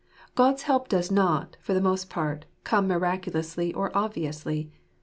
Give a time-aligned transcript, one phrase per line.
[0.33, 4.71] God's help does not, for the most part, come miraculously or obviously.